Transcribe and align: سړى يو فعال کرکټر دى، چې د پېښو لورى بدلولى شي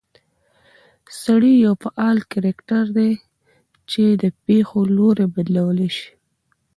سړى 1.21 1.53
يو 1.65 1.73
فعال 1.83 2.17
کرکټر 2.31 2.85
دى، 2.97 3.11
چې 3.91 4.03
د 4.21 4.23
پېښو 4.45 4.79
لورى 4.95 5.25
بدلولى 5.33 5.89
شي 5.97 6.09